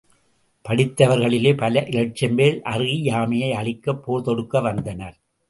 [0.65, 5.17] படித்தவர்களிலே பல இலட்சம் பேர், அறியாமையை அழிக்கப் போர் தொடுக்க வந்தனர்.